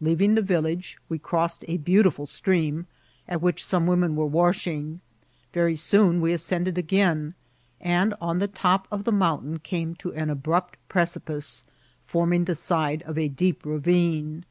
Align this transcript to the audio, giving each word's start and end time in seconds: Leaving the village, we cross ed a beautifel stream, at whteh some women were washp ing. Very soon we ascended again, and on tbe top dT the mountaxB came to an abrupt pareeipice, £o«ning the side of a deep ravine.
Leaving 0.00 0.34
the 0.34 0.42
village, 0.42 0.98
we 1.08 1.16
cross 1.16 1.56
ed 1.62 1.64
a 1.70 1.76
beautifel 1.78 2.26
stream, 2.26 2.88
at 3.28 3.38
whteh 3.38 3.60
some 3.60 3.86
women 3.86 4.16
were 4.16 4.28
washp 4.28 4.66
ing. 4.66 5.00
Very 5.52 5.76
soon 5.76 6.20
we 6.20 6.32
ascended 6.32 6.76
again, 6.76 7.34
and 7.80 8.12
on 8.20 8.40
tbe 8.40 8.50
top 8.52 8.90
dT 8.90 9.04
the 9.04 9.12
mountaxB 9.12 9.62
came 9.62 9.94
to 9.94 10.12
an 10.14 10.28
abrupt 10.28 10.76
pareeipice, 10.88 11.62
£o«ning 12.12 12.46
the 12.46 12.56
side 12.56 13.04
of 13.04 13.16
a 13.16 13.28
deep 13.28 13.64
ravine. 13.64 14.44